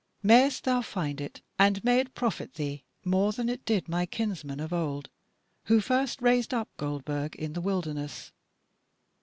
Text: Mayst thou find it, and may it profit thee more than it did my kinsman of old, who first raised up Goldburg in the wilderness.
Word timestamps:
Mayst 0.23 0.63
thou 0.63 0.81
find 0.81 1.21
it, 1.21 1.43
and 1.59 1.83
may 1.83 1.99
it 1.99 2.15
profit 2.15 2.55
thee 2.55 2.83
more 3.05 3.31
than 3.31 3.47
it 3.49 3.63
did 3.65 3.87
my 3.87 4.07
kinsman 4.07 4.59
of 4.59 4.73
old, 4.73 5.11
who 5.65 5.79
first 5.79 6.23
raised 6.23 6.55
up 6.55 6.69
Goldburg 6.77 7.35
in 7.35 7.53
the 7.53 7.61
wilderness. 7.61 8.31